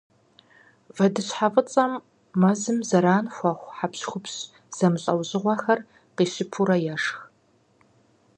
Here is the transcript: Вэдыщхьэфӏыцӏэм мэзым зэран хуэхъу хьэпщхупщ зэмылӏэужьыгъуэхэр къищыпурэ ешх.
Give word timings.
Вэдыщхьэфӏыцӏэм 0.95 1.93
мэзым 2.41 2.77
зэран 2.89 3.25
хуэхъу 3.35 3.73
хьэпщхупщ 3.77 4.35
зэмылӏэужьыгъуэхэр 4.75 5.79
къищыпурэ 6.15 6.77
ешх. 6.93 7.17